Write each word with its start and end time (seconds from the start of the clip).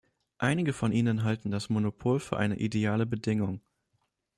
Einige 0.39 0.73
von 0.73 0.93
Ihnen 0.93 1.23
halten 1.23 1.51
das 1.51 1.69
Monopol 1.69 2.19
für 2.19 2.37
eine 2.37 2.57
ideale 2.57 3.05
Bedingung. 3.05 3.61